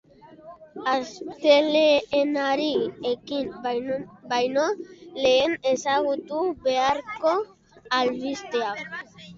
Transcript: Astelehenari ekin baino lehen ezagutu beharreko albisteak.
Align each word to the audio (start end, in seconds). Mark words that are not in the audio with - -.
Astelehenari 0.93 2.71
ekin 3.11 3.53
baino 4.33 4.67
lehen 5.21 5.57
ezagutu 5.75 6.43
beharreko 6.67 7.37
albisteak. 8.01 8.87